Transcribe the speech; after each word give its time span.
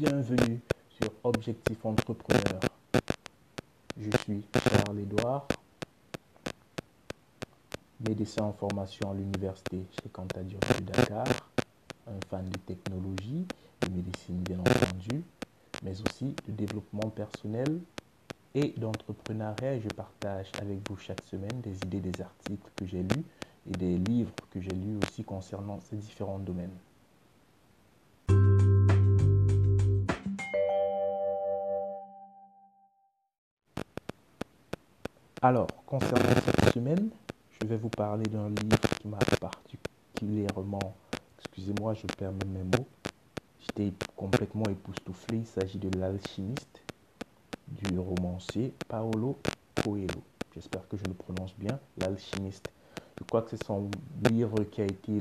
bienvenue 0.00 0.58
sur 0.88 1.10
Objectif 1.24 1.84
Entrepreneur. 1.84 2.58
Je 3.98 4.10
suis 4.24 4.46
Charles 4.54 4.98
Edouard, 4.98 5.46
médecin 8.08 8.44
en 8.44 8.54
formation 8.54 9.10
à 9.10 9.14
l'université 9.14 9.84
chez 9.90 10.08
Cantadur 10.08 10.58
de 10.58 10.84
Dakar, 10.86 11.26
un 12.06 12.18
fan 12.30 12.46
de 12.48 12.56
technologie, 12.60 13.44
de 13.82 13.94
médecine 13.94 14.38
bien 14.38 14.60
entendu, 14.60 15.22
mais 15.82 15.92
aussi 16.00 16.34
de 16.48 16.52
développement 16.52 17.10
personnel 17.10 17.80
et 18.54 18.72
d'entrepreneuriat. 18.78 19.80
Je 19.80 19.88
partage 19.88 20.50
avec 20.62 20.78
vous 20.88 20.96
chaque 20.96 21.22
semaine 21.26 21.60
des 21.60 21.76
idées, 21.76 22.00
des 22.00 22.22
articles 22.22 22.70
que 22.74 22.86
j'ai 22.86 23.02
lus 23.02 23.24
et 23.66 23.72
des 23.72 23.98
livres 23.98 24.32
que 24.50 24.62
j'ai 24.62 24.70
lus 24.70 24.96
aussi 25.06 25.24
concernant 25.24 25.78
ces 25.90 25.96
différents 25.96 26.38
domaines. 26.38 26.78
Alors, 35.42 35.68
concernant 35.86 36.34
cette 36.44 36.74
semaine, 36.74 37.08
je 37.58 37.66
vais 37.66 37.78
vous 37.78 37.88
parler 37.88 38.24
d'un 38.24 38.50
livre 38.50 38.78
qui 39.00 39.08
m'a 39.08 39.16
particulièrement, 39.40 40.94
excusez-moi, 41.38 41.94
je 41.94 42.06
perds 42.14 42.34
mes 42.46 42.62
mots, 42.62 42.86
j'étais 43.58 43.90
complètement 44.16 44.64
époustouflé. 44.64 45.38
Il 45.38 45.46
s'agit 45.46 45.78
de 45.78 45.98
L'Alchimiste 45.98 46.82
du 47.68 47.98
romancier 47.98 48.74
Paolo 48.86 49.38
Coelho. 49.82 50.20
J'espère 50.54 50.86
que 50.86 50.98
je 50.98 51.04
le 51.04 51.14
prononce 51.14 51.54
bien, 51.56 51.80
L'Alchimiste. 51.96 52.70
Je 53.18 53.24
crois 53.24 53.40
que 53.40 53.56
c'est 53.56 53.64
son 53.64 53.90
livre 54.30 54.64
qui 54.64 54.82
a 54.82 54.84
été 54.84 55.20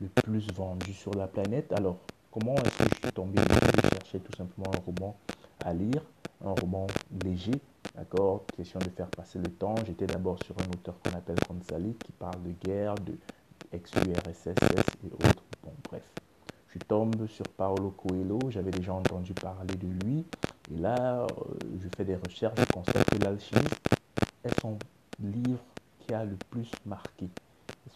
le, 0.00 0.08
plus 0.22 0.52
vendu 0.52 0.92
sur 0.92 1.14
la 1.14 1.28
planète. 1.28 1.72
Alors, 1.72 1.96
comment 2.30 2.56
est-ce 2.56 2.84
que 2.84 2.90
je 2.90 3.06
suis 3.06 3.12
tombé 3.14 3.40
Je 3.40 3.88
cherchais 3.88 4.18
tout 4.18 4.36
simplement 4.36 4.70
un 4.74 4.80
roman 4.84 5.16
à 5.64 5.72
lire, 5.72 6.02
un 6.44 6.50
roman 6.50 6.86
léger, 7.24 7.58
D'accord 7.98 8.44
Question 8.56 8.78
de 8.78 8.90
faire 8.90 9.08
passer 9.08 9.40
le 9.40 9.50
temps. 9.50 9.74
J'étais 9.84 10.06
d'abord 10.06 10.38
sur 10.44 10.54
un 10.60 10.68
auteur 10.72 10.94
qu'on 11.02 11.18
appelle 11.18 11.36
Gonzalez 11.48 11.94
qui 11.94 12.12
parle 12.12 12.40
de 12.44 12.52
guerre, 12.64 12.94
de 12.94 13.18
ex-URSS 13.72 14.46
et 14.46 15.12
autres. 15.12 15.42
Bon, 15.64 15.72
bref. 15.88 16.04
Je 16.68 16.78
tombe 16.78 17.26
sur 17.26 17.44
Paolo 17.56 17.90
Coelho. 17.90 18.38
J'avais 18.50 18.70
déjà 18.70 18.94
entendu 18.94 19.34
parler 19.34 19.74
de 19.74 19.88
lui. 20.04 20.24
Et 20.72 20.78
là, 20.78 21.22
euh, 21.22 21.26
je 21.80 21.88
fais 21.96 22.04
des 22.04 22.14
recherches. 22.14 22.60
Je 22.60 22.72
constate 22.72 23.04
que 23.10 23.18
l'alchimie 23.18 23.66
est 24.44 24.60
son 24.60 24.78
livre 25.18 25.64
qui 25.98 26.14
a 26.14 26.24
le 26.24 26.36
plus 26.50 26.70
marqué. 26.86 27.28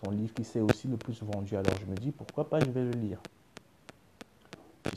Son 0.05 0.11
livre 0.11 0.35
qui 0.35 0.43
s'est 0.43 0.61
aussi 0.61 0.89
le 0.89 0.97
plus 0.97 1.23
vendu. 1.23 1.55
Alors 1.55 1.79
je 1.79 1.87
me 1.87 1.95
dis, 1.95 2.11
pourquoi 2.11 2.49
pas, 2.49 2.59
je 2.59 2.71
vais 2.73 2.83
le 2.83 2.91
lire. 2.91 3.21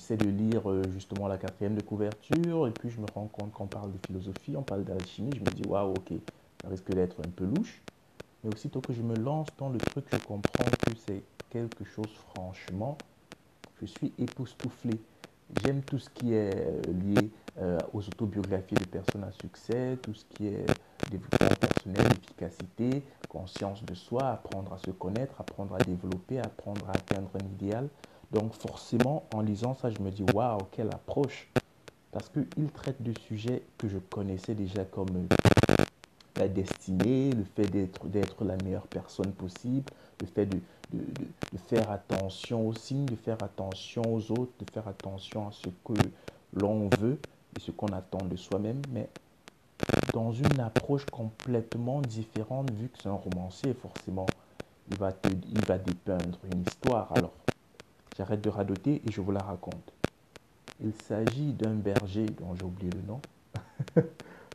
J'essaie 0.07 0.23
de 0.23 0.29
lire 0.29 0.69
euh, 0.69 0.83
justement 0.93 1.27
la 1.27 1.39
quatrième 1.39 1.73
de 1.73 1.81
couverture 1.81 2.67
et 2.67 2.71
puis 2.71 2.91
je 2.91 3.01
me 3.01 3.07
rends 3.15 3.25
compte 3.25 3.51
qu'on 3.51 3.65
parle 3.65 3.91
de 3.91 3.97
philosophie, 4.05 4.55
on 4.55 4.61
parle 4.61 4.83
d'alchimie. 4.83 5.31
Je 5.33 5.39
me 5.39 5.45
dis, 5.45 5.67
waouh, 5.67 5.93
ok, 5.93 6.13
ça 6.61 6.69
risque 6.69 6.93
d'être 6.93 7.15
un 7.21 7.29
peu 7.31 7.45
louche. 7.45 7.81
Mais 8.43 8.53
aussitôt 8.53 8.81
que 8.81 8.93
je 8.93 9.01
me 9.01 9.15
lance 9.15 9.47
dans 9.57 9.69
le 9.69 9.79
truc, 9.79 10.05
je 10.11 10.17
comprends 10.17 10.65
que 10.65 10.91
c'est 11.07 11.23
quelque 11.49 11.83
chose, 11.85 12.09
franchement, 12.35 12.99
je 13.81 13.87
suis 13.87 14.13
époustouflé. 14.19 14.93
J'aime 15.63 15.81
tout 15.81 15.97
ce 15.97 16.11
qui 16.11 16.33
est 16.33 16.55
euh, 16.55 16.81
lié 17.03 17.31
euh, 17.57 17.79
aux 17.91 18.05
autobiographies 18.05 18.75
de 18.75 18.85
personnes 18.85 19.23
à 19.23 19.31
succès, 19.31 19.97
tout 20.03 20.13
ce 20.13 20.25
qui 20.25 20.49
est 20.49 20.67
développement 21.09 21.55
personnel, 21.59 22.05
efficacité, 22.11 23.01
conscience 23.27 23.83
de 23.83 23.95
soi, 23.95 24.27
apprendre 24.27 24.71
à 24.71 24.77
se 24.77 24.91
connaître, 24.91 25.41
apprendre 25.41 25.73
à 25.73 25.79
développer, 25.79 26.37
apprendre 26.37 26.87
à 26.89 26.91
atteindre 26.91 27.31
un 27.41 27.45
idéal. 27.47 27.89
Donc 28.31 28.53
forcément, 28.53 29.23
en 29.33 29.41
lisant 29.41 29.75
ça, 29.75 29.89
je 29.89 29.99
me 29.99 30.11
dis, 30.11 30.23
waouh, 30.33 30.59
quelle 30.71 30.89
approche. 30.93 31.47
Parce 32.11 32.29
qu'il 32.29 32.71
traite 32.71 33.01
de 33.01 33.13
sujets 33.19 33.61
que 33.77 33.89
je 33.89 33.97
connaissais 33.97 34.55
déjà 34.55 34.85
comme 34.85 35.09
euh, 35.09 35.75
la 36.37 36.47
destinée, 36.47 37.31
le 37.31 37.43
fait 37.43 37.67
d'être 37.67 38.45
la 38.45 38.55
meilleure 38.57 38.87
personne 38.87 39.31
possible, 39.31 39.83
le 40.21 40.27
fait 40.27 40.45
de, 40.45 40.59
faire 41.67 41.91
attention 41.91 42.67
aux 42.67 42.73
signes, 42.73 43.05
de 43.05 43.15
faire 43.15 43.41
attention 43.43 44.01
aux 44.05 44.31
autres, 44.31 44.51
de 44.59 44.71
faire 44.71 44.87
attention 44.87 45.47
à 45.47 45.51
ce 45.51 45.67
que 45.83 45.93
l'on 46.53 46.89
veut 46.99 47.19
et 47.57 47.59
ce 47.59 47.71
qu'on 47.71 47.87
attend 47.87 48.23
de 48.25 48.35
soi-même, 48.35 48.81
mais 48.91 49.09
dans 50.13 50.31
une 50.31 50.59
approche 50.59 51.05
complètement 51.05 52.01
différente 52.01 52.71
vu 52.71 52.87
que 52.87 52.97
c'est 53.01 53.09
un 53.09 53.13
romancier, 53.13 53.73
forcément, 53.73 54.25
il 54.89 54.97
va, 54.97 55.11
il 55.51 55.65
va 55.65 55.77
dépeindre 55.77 56.39
une 56.51 56.61
histoire. 56.61 57.11
Alors, 57.15 57.33
J'arrête 58.17 58.41
de 58.41 58.49
radoter 58.49 59.01
et 59.05 59.11
je 59.11 59.19
vous 59.19 59.31
la 59.31 59.41
raconte. 59.41 59.93
Il 60.81 60.93
s'agit 60.93 61.53
d'un 61.53 61.73
berger 61.73 62.25
dont 62.25 62.55
j'ai 62.55 62.63
oublié 62.63 62.91
le 62.91 63.01
nom, 63.01 63.19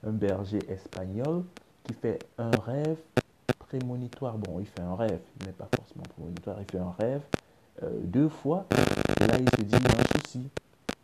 un 0.06 0.12
berger 0.12 0.60
espagnol 0.68 1.44
qui 1.84 1.94
fait 1.94 2.18
un 2.38 2.50
rêve 2.50 2.98
prémonitoire. 3.58 4.38
Bon, 4.38 4.60
il 4.60 4.66
fait 4.66 4.80
un 4.80 4.94
rêve, 4.94 5.20
n'est 5.44 5.52
pas 5.52 5.68
forcément 5.74 6.04
prémonitoire, 6.14 6.56
il 6.60 6.70
fait 6.70 6.78
un 6.78 6.94
rêve 6.98 7.22
euh, 7.82 7.90
deux 8.04 8.28
fois. 8.28 8.66
Et 9.20 9.26
là, 9.26 9.38
il 9.38 9.48
se 9.50 9.62
dit, 9.62 9.76
il 9.76 9.82
y 9.82 9.96
a 9.96 10.00
un 10.00 10.20
souci. 10.20 10.48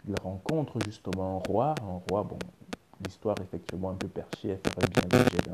Il 0.08 0.14
rencontre 0.22 0.78
justement 0.84 1.36
un 1.36 1.50
roi. 1.50 1.74
Un 1.82 2.00
roi, 2.10 2.22
bon, 2.22 2.38
l'histoire 3.04 3.36
effectivement 3.42 3.90
un 3.90 3.94
peu 3.94 4.08
perchée, 4.08 4.50
elle 4.50 4.72
ferait 4.72 4.88
bien 4.88 5.18
l'objet 5.18 5.50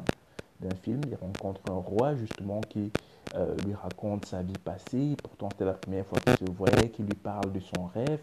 d'un 0.60 0.74
film. 0.76 1.00
Il 1.08 1.16
rencontre 1.16 1.60
un 1.70 1.78
roi 1.78 2.14
justement 2.16 2.60
qui 2.60 2.92
euh, 3.34 3.56
lui 3.64 3.74
raconte 3.74 4.26
sa 4.26 4.42
vie 4.42 4.58
passée. 4.62 5.16
Pourtant, 5.22 5.48
c'était 5.50 5.64
la 5.64 5.72
première 5.72 6.04
fois 6.04 6.18
qu'il 6.20 6.46
se 6.46 6.52
voyait, 6.52 6.90
qu'il 6.90 7.06
lui 7.06 7.14
parle 7.14 7.50
de 7.52 7.60
son 7.60 7.86
rêve, 7.86 8.20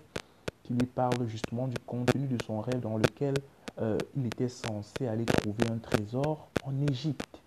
qu'il 0.63 0.77
lui 0.77 0.85
parle 0.85 1.27
justement 1.27 1.67
du 1.67 1.77
contenu 1.79 2.27
de 2.27 2.37
son 2.45 2.61
rêve 2.61 2.79
dans 2.79 2.97
lequel 2.97 3.33
euh, 3.81 3.97
il 4.15 4.27
était 4.27 4.49
censé 4.49 5.07
aller 5.07 5.25
trouver 5.25 5.63
un 5.71 5.77
trésor 5.77 6.47
en 6.63 6.73
Égypte. 6.87 7.39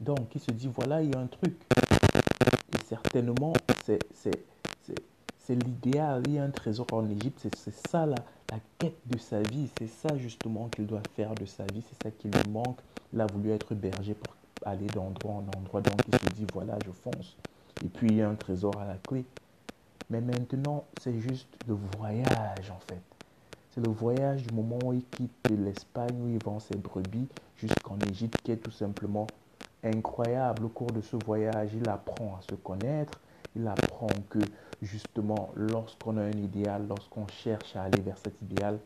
Donc, 0.00 0.34
il 0.34 0.40
se 0.40 0.50
dit, 0.50 0.68
voilà, 0.68 1.02
il 1.02 1.12
y 1.12 1.16
a 1.16 1.20
un 1.20 1.26
truc. 1.26 1.54
Et 1.76 2.84
certainement, 2.88 3.52
c'est 3.84 5.54
l'idéal. 5.54 6.22
Il 6.26 6.34
y 6.34 6.38
a 6.38 6.44
un 6.44 6.50
trésor 6.50 6.86
en 6.92 7.08
Égypte. 7.08 7.46
C'est 7.56 7.74
ça 7.88 8.06
la, 8.06 8.16
la 8.50 8.58
quête 8.78 8.98
de 9.06 9.18
sa 9.18 9.42
vie. 9.42 9.68
C'est 9.78 9.88
ça 9.88 10.16
justement 10.16 10.68
qu'il 10.68 10.86
doit 10.86 11.02
faire 11.16 11.34
de 11.34 11.46
sa 11.46 11.64
vie. 11.64 11.82
C'est 11.88 12.02
ça 12.04 12.10
qui 12.10 12.28
lui 12.28 12.50
manque. 12.50 12.78
Il 13.12 13.20
a 13.20 13.26
voulu 13.26 13.50
être 13.50 13.74
berger 13.74 14.14
pour 14.14 14.34
aller 14.64 14.86
d'endroit 14.86 15.34
en 15.34 15.58
endroit. 15.58 15.80
Donc 15.80 16.00
il 16.08 16.18
se 16.18 16.34
dit, 16.34 16.46
voilà, 16.52 16.78
je 16.84 16.90
fonce. 16.90 17.36
Et 17.84 17.88
puis 17.88 18.08
il 18.10 18.16
y 18.16 18.22
a 18.22 18.28
un 18.28 18.34
trésor 18.34 18.76
à 18.80 18.86
la 18.86 18.96
clé. 18.96 19.24
Mais 20.10 20.20
maintenant, 20.20 20.84
c'est 21.00 21.18
juste 21.20 21.48
le 21.66 21.76
voyage 21.96 22.70
en 22.70 22.80
fait. 22.88 23.00
C'est 23.70 23.80
le 23.80 23.90
voyage 23.90 24.42
du 24.46 24.54
moment 24.54 24.78
où 24.84 24.92
il 24.92 25.04
quitte 25.04 25.32
l'Espagne, 25.50 26.14
où 26.22 26.28
il 26.28 26.42
vend 26.44 26.60
ses 26.60 26.76
brebis, 26.76 27.26
jusqu'en 27.56 27.98
Égypte, 28.10 28.38
qui 28.42 28.52
est 28.52 28.58
tout 28.58 28.70
simplement 28.70 29.26
incroyable. 29.82 30.66
Au 30.66 30.68
cours 30.68 30.90
de 30.92 31.00
ce 31.00 31.16
voyage, 31.24 31.70
il 31.74 31.88
apprend 31.88 32.36
à 32.38 32.42
se 32.42 32.54
connaître. 32.54 33.18
Il 33.56 33.66
apprend 33.66 34.08
que 34.28 34.40
justement, 34.82 35.50
lorsqu'on 35.56 36.18
a 36.18 36.22
un 36.22 36.32
idéal, 36.32 36.86
lorsqu'on 36.86 37.26
cherche 37.28 37.74
à 37.74 37.84
aller 37.84 38.02
vers 38.02 38.18
cet 38.18 38.34
idéal, 38.42 38.78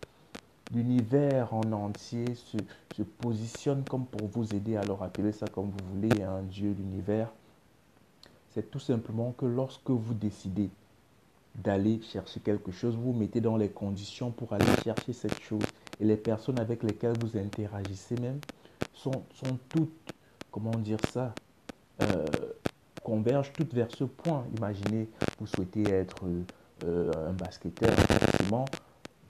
l'univers 0.75 1.53
en 1.55 1.73
entier 1.73 2.35
se, 2.35 2.57
positionne 3.21 3.85
comme 3.85 4.07
pour 4.07 4.27
vous 4.29 4.55
aider, 4.55 4.77
alors 4.77 5.03
appelez 5.03 5.33
ça 5.33 5.47
comme 5.47 5.71
vous 5.71 5.95
voulez, 5.95 6.23
un 6.23 6.43
Dieu, 6.43 6.75
l'univers. 6.77 7.29
C'est 8.55 8.71
tout 8.71 8.79
simplement 8.79 9.35
que 9.37 9.45
lorsque 9.45 9.91
vous 9.91 10.15
décidez 10.15 10.71
d'aller 11.57 12.01
chercher 12.03 12.41
quelque 12.41 12.73
chose, 12.73 12.97
vous, 12.97 13.13
vous 13.13 13.19
mettez 13.19 13.41
dans 13.41 13.57
les 13.57 13.69
conditions 13.69 14.31
pour 14.31 14.53
aller 14.55 14.65
chercher 14.83 15.13
cette 15.13 15.39
chose. 15.41 15.63
Et 16.01 16.05
les 16.05 16.17
personnes 16.17 16.59
avec 16.59 16.83
lesquelles 16.83 17.19
vous 17.21 17.37
interagissez 17.37 18.17
même 18.17 18.41
sont, 18.95 19.23
toutes, 19.69 20.13
comment 20.51 20.71
dire 20.71 20.99
ça, 21.11 21.35
euh, 22.03 22.25
convergent 23.03 23.53
toutes 23.53 23.75
vers 23.75 23.91
ce 23.91 24.05
point. 24.05 24.45
Imaginez, 24.57 25.09
vous 25.39 25.47
souhaitez 25.47 25.89
être 25.89 26.25
euh, 26.85 27.11
un 27.29 27.33
basketteur, 27.33 27.93
effectivement, 27.93 28.67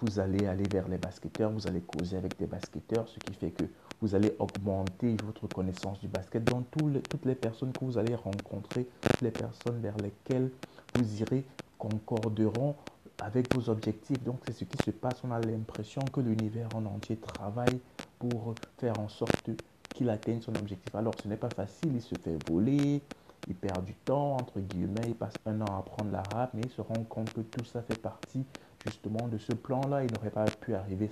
vous 0.01 0.19
allez 0.19 0.47
aller 0.47 0.65
vers 0.71 0.89
les 0.89 0.99
basketteurs, 0.99 1.51
vous 1.51 1.67
allez 1.67 1.81
causer 1.81 2.17
avec 2.17 2.39
des 2.39 2.47
basketteurs, 2.47 3.09
ce 3.09 3.19
qui 3.19 3.35
fait 3.35 3.51
que 3.51 3.65
vous 4.01 4.15
allez 4.15 4.35
augmenter 4.39 5.17
votre 5.25 5.47
connaissance 5.49 6.01
du 6.01 6.09
basket. 6.09 6.45
dans 6.45 6.63
toutes 6.63 7.25
les 7.25 7.35
personnes 7.35 7.73
que 7.73 7.85
vous 7.85 7.99
allez 7.99 8.15
rencontrer, 8.15 8.87
toutes 9.01 9.23
les 9.23 9.31
personnes 9.31 9.81
vers 9.81 9.97
lesquelles 9.97 10.51
vous 10.95 11.23
irez 11.23 11.45
concorderont 11.79 12.75
avec 13.23 13.55
vos 13.55 13.71
objectifs. 13.71 14.23
Donc 14.23 14.41
c'est 14.47 14.53
ce 14.53 14.65
qui 14.65 14.83
se 14.85 14.91
passe. 14.91 15.23
On 15.25 15.33
a 15.33 15.41
l'impression 15.41 16.03
que 16.13 16.21
l'univers 16.21 16.69
en 16.75 16.85
entier 16.85 17.17
travaille 17.17 17.81
pour 18.19 18.55
faire 18.79 18.99
en 19.01 19.09
sorte 19.09 19.51
qu'il 19.95 20.11
atteigne 20.11 20.41
son 20.41 20.55
objectif. 20.57 20.95
Alors 20.95 21.15
ce 21.23 21.29
n'est 21.29 21.37
pas 21.37 21.51
facile, 21.51 21.93
il 21.95 22.03
se 22.03 22.15
fait 22.17 22.37
voler, 22.51 23.01
il 23.49 23.55
perd 23.55 23.85
du 23.85 23.95
temps, 23.95 24.35
entre 24.35 24.61
guillemets, 24.61 25.07
il 25.07 25.15
passe 25.15 25.35
un 25.47 25.61
an 25.61 25.67
à 25.67 25.79
apprendre 25.79 26.11
l'arabe, 26.11 26.51
mais 26.55 26.63
il 26.65 26.71
se 26.71 26.81
rend 26.81 27.05
compte 27.09 27.33
que 27.33 27.41
tout 27.41 27.65
ça 27.65 27.83
fait 27.83 27.99
partie 27.99 28.45
justement 28.87 29.29
de 29.29 29.39
ce 29.39 29.53
plan-là. 29.53 30.05
Il 30.05 30.13
n'aurait 30.13 30.31
pas 30.31 30.47
pu 30.47 30.75
arriver 30.75 31.11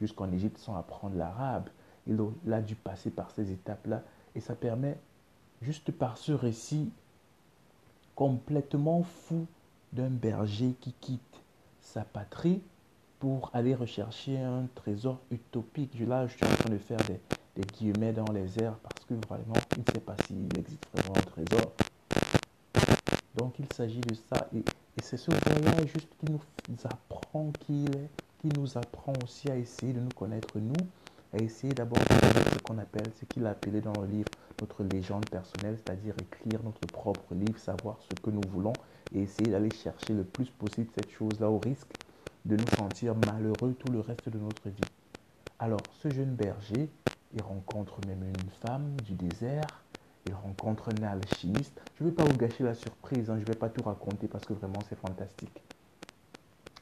jusqu'en 0.00 0.30
Égypte 0.32 0.58
sans 0.58 0.76
apprendre 0.76 1.16
l'arabe. 1.16 1.68
Il 2.06 2.18
a 2.52 2.60
dû 2.60 2.74
passer 2.74 3.10
par 3.10 3.30
ces 3.30 3.50
étapes-là. 3.50 4.02
Et 4.34 4.40
ça 4.40 4.54
permet, 4.54 4.98
juste 5.62 5.90
par 5.90 6.18
ce 6.18 6.32
récit 6.32 6.90
complètement 8.14 9.02
fou 9.02 9.46
d'un 9.92 10.10
berger 10.10 10.74
qui 10.80 10.92
quitte 11.00 11.20
sa 11.80 12.02
patrie 12.02 12.60
pour 13.18 13.50
aller 13.54 13.74
rechercher 13.74 14.38
un 14.38 14.66
trésor 14.74 15.18
utopique. 15.30 15.98
Là, 16.00 16.26
je 16.26 16.36
suis 16.36 16.44
en 16.44 16.56
train 16.56 16.70
de 16.70 16.78
faire 16.78 16.98
des, 17.08 17.20
guillemets 17.72 18.12
dans 18.12 18.30
les 18.32 18.62
airs 18.62 18.76
parce 18.82 19.04
que 19.06 19.14
vraiment, 19.26 19.54
il 19.76 19.78
ne 19.78 19.92
sait 19.92 20.00
pas 20.00 20.16
s'il 20.26 20.46
existe 20.58 20.86
vraiment 20.92 21.16
un 21.16 21.22
trésor. 21.22 21.72
Donc, 23.34 23.54
il 23.58 23.66
s'agit 23.72 24.00
de 24.00 24.14
ça. 24.14 24.48
Et, 24.54 24.58
et 24.58 25.02
c'est 25.02 25.16
ce 25.16 25.30
voyage 25.30 25.88
juste 25.94 26.08
qui 26.18 26.32
nous 26.32 26.40
apprend 26.84 27.15
qui 27.60 27.84
il 27.84 27.96
est, 27.96 28.10
qui 28.40 28.58
nous 28.58 28.78
apprend 28.78 29.12
aussi 29.22 29.50
à 29.50 29.56
essayer 29.56 29.92
de 29.92 30.00
nous 30.00 30.10
connaître 30.16 30.58
nous, 30.58 30.86
à 31.34 31.38
essayer 31.38 31.72
d'abord 31.72 31.98
de 31.98 32.54
ce 32.54 32.58
qu'on 32.60 32.78
appelle, 32.78 33.12
ce 33.20 33.24
qu'il 33.26 33.46
a 33.46 33.50
appelé 33.50 33.80
dans 33.80 33.92
le 34.00 34.06
livre 34.06 34.30
notre 34.60 34.84
légende 34.84 35.28
personnelle, 35.28 35.76
c'est-à-dire 35.76 36.14
écrire 36.20 36.62
notre 36.64 36.86
propre 36.86 37.34
livre, 37.34 37.58
savoir 37.58 37.98
ce 38.00 38.20
que 38.20 38.30
nous 38.30 38.40
voulons 38.50 38.72
et 39.14 39.22
essayer 39.22 39.50
d'aller 39.50 39.70
chercher 39.70 40.14
le 40.14 40.24
plus 40.24 40.48
possible 40.48 40.88
cette 40.94 41.10
chose-là 41.10 41.50
au 41.50 41.58
risque 41.58 41.92
de 42.46 42.56
nous 42.56 42.76
sentir 42.76 43.14
malheureux 43.26 43.74
tout 43.74 43.92
le 43.92 44.00
reste 44.00 44.28
de 44.28 44.38
notre 44.38 44.68
vie. 44.68 44.90
Alors, 45.58 45.80
ce 46.02 46.08
jeune 46.08 46.34
berger, 46.34 46.88
il 47.34 47.42
rencontre 47.42 47.98
même 48.06 48.22
une 48.22 48.50
femme 48.66 48.96
du 49.04 49.14
désert, 49.14 49.82
il 50.26 50.34
rencontre 50.34 50.88
un 50.98 51.02
alchimiste. 51.02 51.80
Je 51.98 52.04
ne 52.04 52.08
vais 52.08 52.14
pas 52.14 52.24
vous 52.24 52.36
gâcher 52.36 52.64
la 52.64 52.74
surprise, 52.74 53.28
hein, 53.28 53.36
je 53.36 53.42
ne 53.42 53.46
vais 53.46 53.58
pas 53.58 53.68
tout 53.68 53.82
raconter 53.82 54.26
parce 54.26 54.44
que 54.44 54.54
vraiment 54.54 54.80
c'est 54.88 54.98
fantastique. 54.98 55.62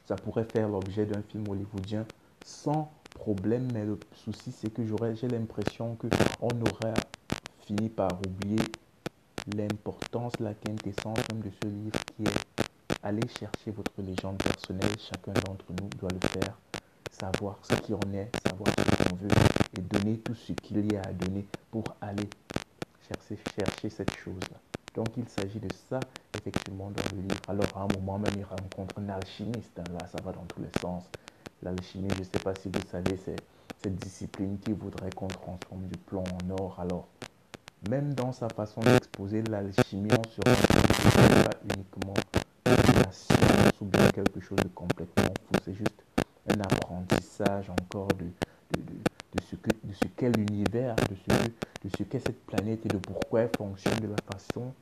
Ça 0.05 0.15
pourrait 0.15 0.45
faire 0.45 0.69
l'objet 0.69 1.05
d'un 1.05 1.21
film 1.21 1.47
hollywoodien 1.47 2.05
sans 2.45 2.91
problème, 3.11 3.67
mais 3.73 3.85
le 3.85 3.99
souci 4.13 4.51
c'est 4.51 4.69
que 4.69 4.83
j'ai 4.85 5.27
l'impression 5.27 5.95
qu'on 5.95 6.61
aurait 6.61 6.93
fini 7.65 7.89
par 7.89 8.11
oublier 8.27 8.61
l'importance, 9.55 10.33
la 10.39 10.53
quintessence 10.53 11.17
même 11.31 11.41
de 11.41 11.49
ce 11.61 11.67
livre 11.67 11.99
qui 12.15 12.23
est 12.23 12.65
aller 13.05 13.27
chercher 13.39 13.71
votre 13.71 14.01
légende 14.01 14.37
personnelle. 14.37 14.89
Chacun 14.99 15.33
d'entre 15.33 15.65
nous 15.69 15.89
doit 15.99 16.09
le 16.11 16.27
faire. 16.27 16.57
Savoir 17.11 17.59
ce 17.61 17.75
qui 17.75 17.93
en 17.93 18.13
est, 18.13 18.29
savoir 18.47 18.69
ce 18.77 19.09
qu'on 19.09 19.15
veut 19.15 19.27
et 19.77 19.81
donner 19.81 20.17
tout 20.17 20.33
ce 20.33 20.53
qu'il 20.53 20.91
y 20.91 20.97
a 20.97 21.01
à 21.01 21.13
donner 21.13 21.47
pour 21.71 21.83
aller 22.01 22.27
chercher, 23.07 23.39
chercher 23.57 23.89
cette 23.89 24.15
chose-là. 24.17 24.54
Donc 24.95 25.09
il 25.17 25.27
s'agit 25.27 25.59
de 25.59 25.67
ça 25.89 25.99
effectivement 26.35 26.89
dans 26.89 27.03
le 27.15 27.21
livre. 27.21 27.41
Alors 27.47 27.67
à 27.75 27.81
un 27.81 27.99
moment 27.99 28.17
même, 28.17 28.33
il 28.37 28.45
rencontre 28.45 28.99
un 28.99 29.09
alchimiste. 29.09 29.77
Là, 29.77 30.07
ça 30.07 30.21
va 30.23 30.31
dans 30.31 30.45
tous 30.45 30.61
les 30.61 30.79
sens. 30.81 31.03
L'alchimie, 31.61 32.09
je 32.13 32.19
ne 32.19 32.23
sais 32.23 32.39
pas 32.43 32.53
si 32.55 32.69
vous 32.69 32.79
savez, 32.89 33.17
c'est 33.17 33.35
cette 33.83 33.95
discipline 33.95 34.57
qui 34.59 34.71
voudrait 34.71 35.09
qu'on 35.11 35.27
transforme 35.27 35.87
du 35.87 35.97
plomb 35.99 36.23
en 36.23 36.49
or. 36.61 36.77
Alors, 36.79 37.07
même 37.89 38.13
dans 38.13 38.31
sa 38.31 38.47
façon 38.49 38.81
d'exposer 38.81 39.43
l'alchimie, 39.43 40.11
on 40.11 40.29
se 40.29 40.41
rend 40.47 40.55
compte 40.55 40.87
que 40.87 41.43
pas 41.43 41.75
uniquement 41.75 42.13
la 42.65 43.11
science 43.11 43.81
ou 43.81 43.85
bien 43.85 44.07
quelque 44.11 44.39
chose 44.39 44.57
de 44.57 44.69
complètement 44.69 45.33
fou. 45.45 45.53
C'est 45.63 45.73
juste 45.73 46.03
un 46.49 46.59
apprentissage 46.61 47.69
encore 47.69 48.07
de, 48.07 48.25
de, 48.71 48.81
de, 48.81 49.41
ce 49.49 49.55
que, 49.55 49.69
de 49.83 49.93
ce 49.93 50.07
qu'est 50.15 50.35
l'univers, 50.35 50.95
de 50.95 51.15
ce, 51.15 51.43
de 51.45 51.53
ce 51.97 52.03
qu'est 52.03 52.19
cette 52.19 52.45
planète 52.45 52.85
et 52.85 52.89
de 52.89 52.97
pourquoi 52.97 53.41
elle 53.41 53.51
fonctionne 53.57 53.99
de 53.99 54.07
la 54.07 54.17
façon 54.33 54.73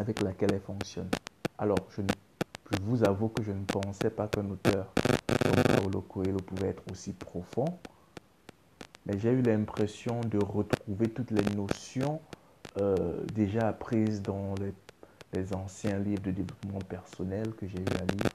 avec 0.00 0.22
laquelle 0.22 0.52
elle 0.52 0.60
fonctionne. 0.60 1.08
Alors, 1.58 1.78
je, 1.90 2.02
je 2.72 2.78
vous 2.82 3.04
avoue 3.04 3.28
que 3.28 3.42
je 3.42 3.52
ne 3.52 3.64
pensais 3.64 4.10
pas 4.10 4.28
qu'un 4.28 4.48
auteur 4.50 4.92
comme 5.26 5.62
Paulo 5.76 6.00
Coelho 6.00 6.38
pouvait 6.38 6.68
être 6.68 6.82
aussi 6.90 7.12
profond 7.12 7.78
mais 9.06 9.18
j'ai 9.18 9.30
eu 9.30 9.42
l'impression 9.42 10.20
de 10.22 10.38
retrouver 10.38 11.08
toutes 11.08 11.30
les 11.30 11.54
notions 11.54 12.20
euh, 12.80 13.22
déjà 13.34 13.68
apprises 13.68 14.22
dans 14.22 14.54
les, 14.60 14.72
anciens 15.52 15.98
livres 15.98 16.22
de 16.22 16.30
développement 16.30 16.78
personnel 16.88 17.52
que 17.56 17.66
j'ai 17.66 17.80
eu 17.80 17.96
à 18.00 18.04
lire, 18.04 18.30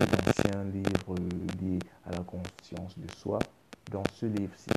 les 0.00 0.28
anciens 0.28 0.64
livres 0.64 1.14
liés 1.62 1.78
à 2.04 2.10
la 2.10 2.24
conscience 2.24 2.98
de 2.98 3.06
soi, 3.14 3.38
dans 3.92 4.02
ce 4.14 4.26
livre-ci. 4.26 4.68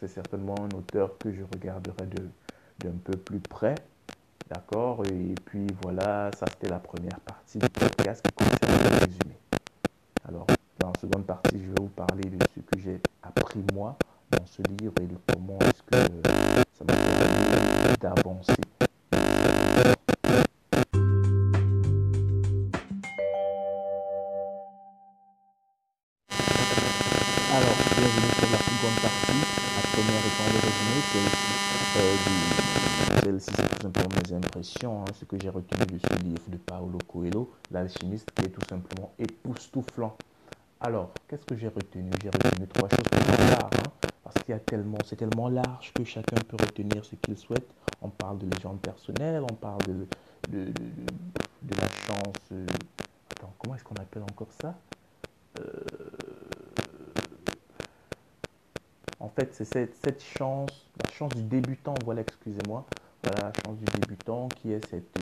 C'est 0.00 0.08
certainement 0.08 0.54
un 0.60 0.76
auteur 0.76 1.16
que 1.18 1.32
je 1.32 1.42
regarderai 1.54 2.06
d'un 2.80 2.92
peu 3.02 3.16
plus 3.16 3.40
près, 3.40 3.74
d'accord? 4.50 5.02
Et 5.06 5.34
puis 5.46 5.66
voilà, 5.82 6.30
ça 6.38 6.46
c'était 6.50 6.68
la 6.68 6.78
première 6.78 7.18
partie 7.20 7.58
du 7.58 7.68
podcast 7.68 8.22
qui 8.26 8.32
concerne 8.34 8.82
le 8.82 8.98
résumé. 8.98 9.38
Alors, 10.28 10.46
dans 10.78 10.88
la 10.88 11.00
seconde 11.00 11.24
partie, 11.24 11.58
je 11.58 11.68
vais 11.68 11.80
vous 11.80 11.88
parler 11.88 12.28
de 12.28 12.38
ce 12.54 12.60
que 12.60 12.78
j'ai 12.78 13.00
appris 13.22 13.64
moi 13.72 13.96
dans 14.30 14.44
ce 14.44 14.60
livre 14.80 14.92
et 15.00 15.06
de 15.06 15.16
comment 15.32 15.58
est-ce 15.60 15.82
que 15.82 16.12
ça 16.74 16.84
m'a 16.84 16.92
permis 16.92 17.96
d'avancer. 17.98 18.75
Coelho, 37.86 37.92
l'alchimiste, 37.92 38.30
qui 38.34 38.46
est 38.46 38.50
tout 38.50 38.66
simplement 38.68 39.12
époustouflant. 39.18 40.16
Alors, 40.80 41.12
qu'est-ce 41.28 41.44
que 41.44 41.56
j'ai 41.56 41.68
retenu? 41.68 42.10
J'ai 42.22 42.30
retenu 42.30 42.66
trois 42.68 42.88
choses 42.88 42.98
hein, 43.12 43.68
parce 44.22 44.36
qu'il 44.44 44.52
y 44.52 44.56
a 44.56 44.60
tellement, 44.60 44.98
c'est 45.04 45.16
tellement 45.16 45.48
large 45.48 45.92
que 45.94 46.04
chacun 46.04 46.36
peut 46.48 46.56
retenir 46.60 47.04
ce 47.04 47.16
qu'il 47.16 47.36
souhaite. 47.36 47.66
On 48.02 48.08
parle 48.08 48.38
de 48.38 48.46
légende 48.54 48.80
personnelle, 48.80 49.42
on 49.42 49.54
parle 49.54 49.82
de, 49.86 50.06
la 50.52 51.88
chance. 51.88 52.52
Euh, 52.52 52.66
comment 53.58 53.74
est-ce 53.74 53.84
qu'on 53.84 53.94
appelle 53.94 54.22
encore 54.22 54.52
ça? 54.60 54.74
Euh, 55.60 55.64
En 59.18 59.30
fait, 59.30 59.54
c'est 59.54 59.64
cette, 59.64 59.96
cette, 60.04 60.22
chance, 60.22 60.86
la 61.02 61.10
chance 61.10 61.32
du 61.34 61.42
débutant, 61.42 61.94
voilà, 62.04 62.20
excusez-moi, 62.20 62.84
voilà, 63.24 63.48
la 63.48 63.52
chance 63.64 63.78
du 63.78 63.84
débutant 63.98 64.48
qui 64.48 64.72
est 64.72 64.86
cette 64.88 65.18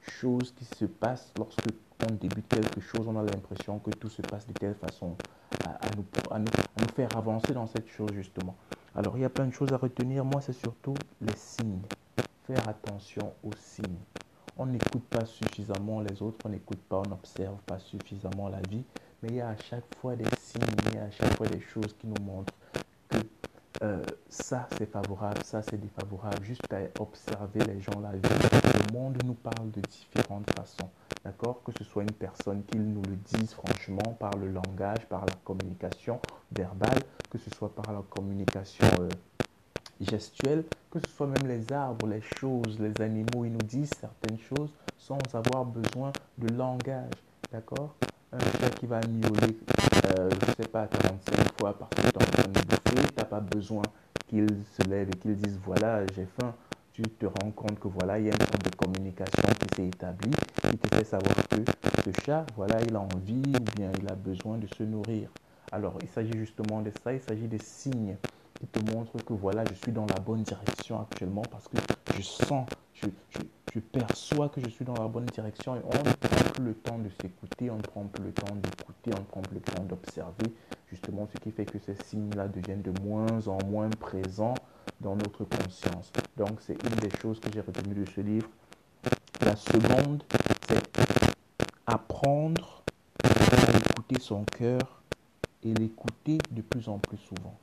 chose 0.00 0.52
qui 0.56 0.64
se 0.64 0.86
passe 0.86 1.32
lorsque 1.38 1.70
on 2.02 2.12
débute 2.14 2.48
quelque 2.48 2.80
chose, 2.80 3.06
on 3.06 3.16
a 3.16 3.22
l'impression 3.22 3.78
que 3.78 3.90
tout 3.90 4.08
se 4.08 4.22
passe 4.22 4.46
de 4.46 4.52
telle 4.52 4.74
façon 4.74 5.16
à, 5.64 5.88
nous, 5.96 6.04
à, 6.30 6.38
nous, 6.38 6.88
faire 6.94 7.16
avancer 7.16 7.52
dans 7.52 7.66
cette 7.66 7.88
chose 7.88 8.10
justement. 8.14 8.56
Alors 8.94 9.16
il 9.16 9.22
y 9.22 9.24
a 9.24 9.30
plein 9.30 9.46
de 9.46 9.52
choses 9.52 9.72
à 9.72 9.76
retenir. 9.76 10.24
Moi, 10.24 10.40
c'est 10.40 10.52
surtout 10.52 10.94
les 11.20 11.36
signes. 11.36 11.80
Faire 12.46 12.68
attention 12.68 13.32
aux 13.42 13.56
signes. 13.58 13.98
On 14.56 14.66
n'écoute 14.66 15.04
pas 15.10 15.24
suffisamment 15.24 16.00
les 16.00 16.22
autres, 16.22 16.38
on 16.44 16.50
n'écoute 16.50 16.80
pas, 16.88 16.98
on 17.04 17.08
n'observe 17.08 17.56
pas 17.66 17.78
suffisamment 17.78 18.48
la 18.48 18.60
vie, 18.68 18.84
mais 19.22 19.30
il 19.30 19.36
y 19.36 19.40
a 19.40 19.48
à 19.48 19.56
chaque 19.56 19.92
fois 20.00 20.14
des 20.14 20.24
signes, 20.38 20.62
il 20.90 20.94
y 20.94 20.98
a 20.98 21.04
à 21.04 21.10
chaque 21.10 21.36
fois 21.36 21.46
des 21.48 21.60
choses 21.60 21.92
qui 21.98 22.06
nous 22.06 22.22
montrent 22.22 22.52
que 23.08 23.18
euh, 23.82 24.02
ça 24.28 24.68
c'est 24.78 24.90
favorable, 24.90 25.42
ça 25.42 25.62
c'est 25.62 25.80
défavorable. 25.80 26.44
Juste 26.44 26.72
à 26.72 27.02
observer 27.02 27.64
les 27.64 27.80
gens, 27.80 27.98
la 28.00 28.12
vie, 28.12 28.20
le 28.22 28.92
monde 28.92 29.18
nous 29.24 29.34
parle 29.34 29.72
de 29.72 29.80
différentes 29.80 30.48
façons. 30.56 30.88
D'accord? 31.24 31.62
Que 31.64 31.72
ce 31.78 31.84
soit 31.84 32.02
une 32.02 32.12
personne 32.12 32.62
qui 32.64 32.78
nous 32.78 33.02
le 33.02 33.16
dise 33.16 33.54
franchement 33.54 34.14
par 34.18 34.36
le 34.36 34.48
langage, 34.48 35.06
par 35.08 35.24
la 35.24 35.34
communication 35.42 36.20
verbale, 36.52 37.00
que 37.30 37.38
ce 37.38 37.48
soit 37.50 37.74
par 37.74 37.92
la 37.94 38.02
communication 38.10 38.86
euh, 39.00 39.08
gestuelle, 40.00 40.64
que 40.90 40.98
ce 41.00 41.08
soit 41.08 41.26
même 41.26 41.46
les 41.48 41.72
arbres, 41.72 42.06
les 42.06 42.20
choses, 42.20 42.78
les 42.78 43.00
animaux, 43.02 43.44
ils 43.44 43.52
nous 43.52 43.58
disent 43.58 43.90
certaines 43.98 44.38
choses 44.38 44.70
sans 44.98 45.18
avoir 45.32 45.64
besoin 45.64 46.12
de 46.36 46.54
langage. 46.54 47.12
D'accord? 47.50 47.94
Un 48.32 48.38
chat 48.38 48.70
qui 48.70 48.86
va 48.86 49.00
miauler, 49.00 49.56
euh, 50.18 50.28
je 50.28 50.50
ne 50.50 50.54
sais 50.56 50.68
pas, 50.70 50.86
45 50.88 51.58
fois 51.58 51.78
parce 51.78 51.90
que 51.90 52.02
tu 52.02 52.06
es 52.08 52.16
en 52.16 52.26
train 52.26 52.48
de 52.48 52.60
bouffer, 52.60 53.08
tu 53.08 53.14
n'as 53.16 53.24
pas 53.24 53.40
besoin 53.40 53.82
qu'il 54.26 54.48
se 54.76 54.82
lève 54.88 55.08
et 55.08 55.18
qu'il 55.18 55.36
dise 55.36 55.58
voilà, 55.64 56.04
j'ai 56.14 56.26
faim 56.26 56.54
tu 56.94 57.02
te 57.02 57.26
rends 57.26 57.50
compte 57.50 57.80
que 57.80 57.88
voilà, 57.88 58.20
il 58.20 58.26
y 58.26 58.30
a 58.30 58.32
une 58.32 58.38
sorte 58.38 58.64
de 58.70 58.76
communication 58.76 59.42
qui 59.58 59.74
s'est 59.74 59.88
établie, 59.88 60.30
qui 60.30 60.78
te 60.78 60.96
fait 60.96 61.04
savoir 61.04 61.34
que 61.48 61.56
ce 62.04 62.24
chat, 62.24 62.46
voilà, 62.54 62.80
il 62.82 62.94
a 62.94 63.00
envie 63.00 63.42
ou 63.48 63.76
bien 63.76 63.90
il 64.00 64.08
a 64.08 64.14
besoin 64.14 64.58
de 64.58 64.68
se 64.68 64.84
nourrir. 64.84 65.28
Alors, 65.72 65.98
il 66.02 66.08
s'agit 66.08 66.38
justement 66.38 66.82
de 66.82 66.92
ça, 67.02 67.12
il 67.12 67.20
s'agit 67.20 67.48
des 67.48 67.58
signes 67.58 68.16
qui 68.60 68.68
te 68.68 68.94
montrent 68.94 69.16
que 69.24 69.32
voilà, 69.32 69.64
je 69.68 69.74
suis 69.74 69.90
dans 69.90 70.06
la 70.06 70.20
bonne 70.20 70.44
direction 70.44 71.00
actuellement 71.00 71.42
parce 71.50 71.66
que 71.66 71.78
je 72.16 72.22
sens, 72.22 72.68
je, 72.92 73.08
je, 73.74 73.80
perçois 73.80 74.48
que 74.50 74.60
je 74.60 74.68
suis 74.68 74.84
dans 74.84 74.94
la 74.94 75.08
bonne 75.08 75.26
direction 75.26 75.74
et 75.74 75.80
on 75.82 75.88
ne 75.88 76.12
prend 76.14 76.50
plus 76.52 76.64
le 76.64 76.74
temps 76.74 76.98
de 76.98 77.08
s'écouter, 77.20 77.70
on 77.70 77.76
ne 77.76 77.82
prend 77.82 78.04
plus 78.04 78.22
le 78.22 78.32
temps 78.32 78.54
d'écouter, 78.54 79.10
on 79.16 79.20
ne 79.20 79.26
prend 79.26 79.42
plus 79.42 79.56
le 79.56 79.60
temps 79.62 79.82
d'observer, 79.82 80.46
justement 80.88 81.26
ce 81.26 81.38
qui 81.38 81.50
fait 81.50 81.64
que 81.64 81.80
ces 81.80 81.96
signes-là 82.04 82.46
deviennent 82.46 82.82
de 82.82 82.92
moins 83.02 83.48
en 83.48 83.58
moins 83.66 83.90
présents 83.90 84.54
dans 85.00 85.16
notre 85.16 85.44
conscience. 85.44 86.12
Donc, 86.36 86.60
c'est 86.60 86.76
une 86.84 86.96
des 86.96 87.10
choses 87.20 87.40
que 87.40 87.48
j'ai 87.52 87.60
retenues 87.60 87.94
de 87.94 88.10
ce 88.10 88.20
livre. 88.20 88.48
La 89.42 89.56
seconde, 89.56 90.22
c'est 90.68 90.82
apprendre 91.86 92.82
à 93.22 93.76
écouter 93.78 94.20
son 94.20 94.44
cœur 94.44 95.02
et 95.62 95.74
l'écouter 95.74 96.38
de 96.50 96.62
plus 96.62 96.88
en 96.88 96.98
plus 96.98 97.18
souvent. 97.18 97.56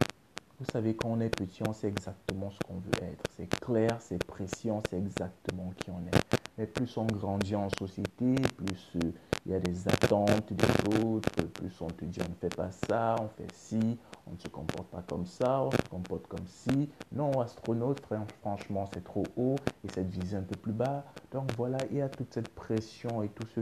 Vous 0.59 0.65
savez, 0.71 0.95
quand 0.95 1.09
on 1.09 1.19
est 1.21 1.29
petit, 1.29 1.63
on 1.67 1.73
sait 1.73 1.87
exactement 1.87 2.51
ce 2.51 2.59
qu'on 2.59 2.75
veut 2.75 3.03
être. 3.03 3.23
C'est 3.35 3.49
clair, 3.61 3.97
c'est 3.99 4.23
précis, 4.23 4.69
on 4.69 4.81
sait 4.87 4.99
exactement 4.99 5.73
qui 5.77 5.89
on 5.89 5.97
est. 6.07 6.37
Mais 6.57 6.67
plus 6.67 6.95
on 6.97 7.05
grandit 7.05 7.55
en 7.55 7.67
société, 7.79 8.35
plus 8.57 8.91
euh, 9.03 9.11
il 9.47 9.53
y 9.53 9.55
a 9.55 9.59
des 9.59 9.87
attentes 9.87 10.53
des 10.53 10.99
autres, 11.03 11.31
plus 11.53 11.73
on 11.81 11.87
te 11.87 12.05
dit 12.05 12.19
on 12.23 12.29
ne 12.29 12.35
fait 12.35 12.55
pas 12.55 12.69
ça, 12.87 13.15
on 13.19 13.27
fait 13.29 13.51
ci, 13.55 13.97
on 14.31 14.35
ne 14.35 14.39
se 14.39 14.47
comporte 14.47 14.87
pas 14.87 15.03
comme 15.07 15.25
ça, 15.25 15.61
on 15.61 15.71
se 15.71 15.89
comporte 15.89 16.27
comme 16.27 16.45
ci. 16.47 16.89
Non, 17.11 17.41
astronaute, 17.41 18.01
franchement, 18.39 18.85
c'est 18.93 19.03
trop 19.03 19.23
haut 19.35 19.55
et 19.83 19.91
cette 19.93 20.09
visée 20.09 20.37
un 20.37 20.41
peu 20.41 20.55
plus 20.55 20.71
bas. 20.71 21.03
Donc 21.31 21.51
voilà, 21.57 21.77
il 21.91 21.97
y 21.97 22.01
a 22.01 22.09
toute 22.09 22.33
cette 22.33 22.49
pression 22.49 23.21
et 23.23 23.29
tout 23.29 23.47
ce, 23.53 23.61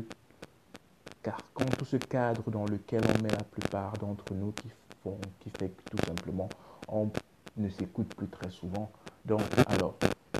carcan, 1.24 1.66
tout 1.78 1.86
ce 1.86 1.98
cadre 1.98 2.50
dans 2.52 2.66
lequel 2.66 3.02
on 3.04 3.24
met 3.24 3.30
la 3.30 3.44
plupart 3.44 3.94
d'entre 3.94 4.34
nous 4.34 4.52
qui, 4.52 4.70
font, 5.04 5.18
qui 5.40 5.50
fait 5.50 5.70
que 5.70 5.96
tout 5.98 6.06
simplement 6.06 6.50
on 6.88 7.10
ne 7.58 7.70
s'écoute 7.70 8.14
plus 8.16 8.28
très 8.28 8.50
souvent. 8.50 8.90
Donc, 9.26 9.42
alors, 9.68 9.96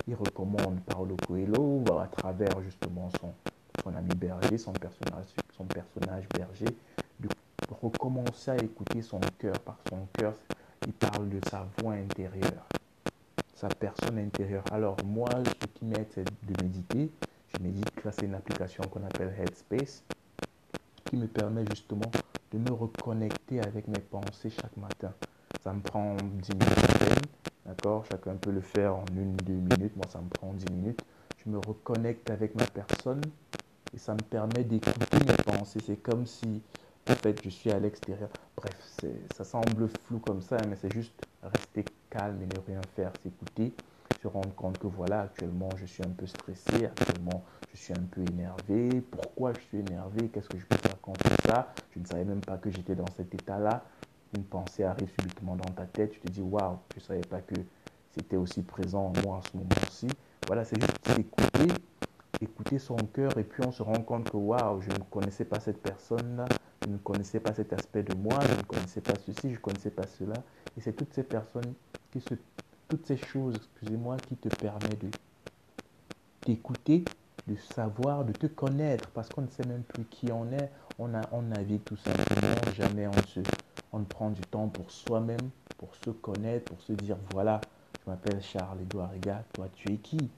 il 0.08 0.16
recommande 0.16 0.80
Paolo 0.86 1.16
Coelho 1.28 1.84
à 2.00 2.08
travers 2.08 2.62
justement 2.62 3.10
son, 3.20 3.34
son 3.84 3.96
ami 3.96 4.16
berger, 4.16 4.58
son 4.58 4.72
personnage, 4.74 5.26
son 5.56 5.66
personnage 5.66 6.28
berger, 6.30 6.78
recommencer 7.82 8.52
à 8.52 8.58
écouter 8.58 9.02
son 9.02 9.20
cœur. 9.38 9.60
Par 9.60 9.78
son 9.90 10.08
cœur, 10.14 10.34
il 10.86 10.94
parle 10.94 11.30
de 11.30 11.40
sa 11.50 11.68
voix 11.80 11.94
intérieure, 11.94 12.66
sa 13.56 13.68
personne 13.68 14.18
intérieure. 14.18 14.64
Alors 14.72 14.98
moi, 15.06 15.30
ce 15.46 15.68
qui 15.68 15.86
m'aide, 15.86 16.08
c'est 16.12 16.26
de 16.26 16.64
méditer. 16.64 17.12
Je 17.48 17.64
médite 17.64 17.92
grâce 17.96 18.20
à 18.22 18.26
une 18.26 18.36
application 18.36 18.84
qu'on 18.92 19.04
appelle 19.04 19.34
Headspace, 19.40 20.04
qui 21.06 21.18
me 21.18 21.28
permet 21.28 21.66
justement 21.70 22.12
de 22.52 22.58
me 22.58 22.72
reconnecter 22.72 23.60
avec 23.62 23.88
mes 23.88 24.00
pensées 24.00 24.50
chaque 24.50 24.78
matin. 24.78 25.14
Ça 25.64 25.74
me 25.74 25.82
prend 25.82 26.16
10 26.16 26.54
minutes 26.54 27.30
D'accord? 27.66 28.04
Chacun 28.12 28.36
peut 28.36 28.52
le 28.52 28.62
faire 28.62 28.96
en 28.96 29.06
une, 29.16 29.36
deux 29.38 29.54
minutes. 29.54 29.96
Moi, 29.96 30.06
ça 30.10 30.20
me 30.20 30.30
prend 30.30 30.54
10 30.54 30.66
minutes. 30.72 31.02
Je 31.38 31.50
me 31.52 31.58
reconnecte 31.60 32.32
avec 32.32 32.56
ma 32.56 32.66
personne 32.66 33.22
et 33.94 33.98
ça 33.98 34.14
me 34.14 34.22
permet 34.22 34.64
d'écouter 34.64 35.18
mes 35.28 35.36
pensées. 35.44 35.80
C'est 35.86 35.98
comme 35.98 36.26
si, 36.26 36.62
en 37.10 37.16
fait, 37.16 37.42
je 37.44 37.50
suis 37.50 37.72
à 37.72 37.80
l'extérieur. 37.80 38.30
Bref, 38.56 38.76
ça 39.36 39.44
semble 39.44 39.90
flou 40.06 40.20
comme 40.20 40.42
ça, 40.42 40.58
mais 40.70 40.76
c'est 40.76 40.94
juste 40.94 41.14
rester 41.42 41.86
calme 42.10 42.42
et 42.42 42.46
ne 42.46 42.60
rien 42.68 42.82
faire, 42.96 43.12
s'écouter, 43.24 43.74
se 44.22 44.28
rendre 44.28 44.54
compte 44.56 44.78
que 44.78 44.88
voilà, 44.88 45.22
actuellement, 45.22 45.70
je 45.78 45.86
suis 45.86 46.04
un 46.04 46.10
peu 46.10 46.26
stressé, 46.26 46.86
actuellement, 46.86 47.44
je 47.72 47.78
suis 47.78 47.94
un 47.94 48.04
peu 48.12 48.22
énervé. 48.22 49.02
Pourquoi 49.02 49.54
je 49.54 49.60
suis 49.62 49.78
énervé? 49.78 50.28
Qu'est-ce 50.30 50.50
que 50.50 50.58
je 50.58 50.66
peux 50.66 50.78
faire 50.78 51.00
contre 51.02 51.26
ça? 51.46 51.74
Je 51.96 52.00
ne 52.00 52.06
savais 52.06 52.26
même 52.26 52.42
pas 52.42 52.58
que 52.58 52.70
j'étais 52.70 52.96
dans 52.96 53.10
cet 53.16 53.34
état-là. 53.34 53.84
Une 54.36 54.44
pensée 54.44 54.84
arrive 54.84 55.10
subitement 55.20 55.56
dans 55.56 55.74
ta 55.74 55.86
tête, 55.86 56.12
tu 56.12 56.20
te 56.20 56.32
dis 56.32 56.42
waouh, 56.42 56.78
je 56.94 57.00
ne 57.00 57.04
savais 57.04 57.22
pas 57.22 57.42
que 57.42 57.56
c'était 58.12 58.38
aussi 58.38 58.62
présent 58.62 59.08
en 59.08 59.22
moi 59.24 59.38
en 59.38 59.42
ce 59.42 59.58
moment-ci. 59.58 60.08
Voilà, 60.48 60.66
c'est 60.66 60.80
juste 60.80 61.18
écouter 61.18 61.74
écouter 62.42 62.80
son 62.80 62.96
cœur 62.96 63.38
et 63.38 63.44
puis 63.44 63.64
on 63.66 63.72
se 63.72 63.84
rend 63.84 64.02
compte 64.02 64.30
que 64.30 64.38
waouh, 64.38 64.82
je 64.82 64.90
ne 64.90 65.04
connaissais 65.10 65.46
pas 65.46 65.60
cette 65.60 65.82
personne-là, 65.82 66.46
je 66.84 66.90
ne 66.90 66.98
connaissais 66.98 67.40
pas 67.40 67.54
cet 67.54 67.74
aspect 67.74 68.04
de 68.04 68.16
moi, 68.16 68.40
je 68.48 68.56
ne 68.56 68.64
connaissais 68.64 69.02
pas 69.02 69.14
ceci, 69.26 69.50
je 69.50 69.56
ne 69.56 69.58
connaissais 69.58 69.92
pas 69.92 70.08
cela. 70.08 70.36
Et 70.78 70.82
c'est 70.82 70.94
toutes 70.94 71.14
ces 71.14 71.24
personnes 71.24 71.74
qui 72.12 72.22
se, 72.22 72.36
toutes 72.88 73.06
ces 73.06 73.18
choses, 73.18 73.56
excusez-moi, 73.56 74.18
qui 74.18 74.36
te 74.36 74.50
permettent 74.50 75.02
de 75.02 75.12
t'écouter, 76.42 77.04
de 77.48 77.56
savoir, 77.56 78.24
de 78.24 78.32
te 78.32 78.48
connaître, 78.48 79.10
parce 79.10 79.30
qu'on 79.30 79.42
ne 79.42 79.48
sait 79.48 79.66
même 79.68 79.84
plus 79.84 80.06
qui 80.06 80.32
on 80.32 80.52
est. 80.52 80.72
On 80.98 81.14
a, 81.14 81.22
on 81.32 81.44
navigue 81.44 81.84
tout 81.84 81.96
simplement, 81.96 82.74
jamais 82.76 83.08
on 83.08 83.28
se, 83.28 83.40
prend 84.10 84.30
du 84.30 84.42
temps 84.42 84.68
pour 84.68 84.92
soi-même, 84.92 85.50
pour 85.78 85.96
se 85.96 86.10
connaître, 86.10 86.66
pour 86.66 86.82
se 86.82 86.94
dire 86.94 87.18
voilà, 87.32 87.62
je 88.04 88.10
m'appelle 88.10 88.42
Charles-Edouard 88.42 89.12
Riga, 89.12 89.44
toi 89.54 89.68
tu 89.74 89.94
es 89.94 89.98
qui? 89.98 90.30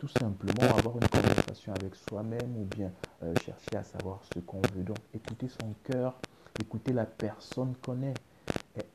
Tout 0.00 0.08
simplement 0.08 0.78
avoir 0.78 0.96
une 0.96 1.08
conversation 1.08 1.74
avec 1.74 1.94
soi-même 1.94 2.56
ou 2.56 2.64
bien 2.64 2.90
euh, 3.22 3.34
chercher 3.44 3.76
à 3.76 3.84
savoir 3.84 4.20
ce 4.32 4.40
qu'on 4.40 4.62
veut. 4.74 4.82
Donc, 4.82 4.96
écouter 5.12 5.46
son 5.48 5.74
cœur, 5.84 6.18
écouter 6.58 6.94
la 6.94 7.04
personne 7.04 7.74
qu'on 7.84 8.00
est, 8.02 8.14
est 8.78 8.86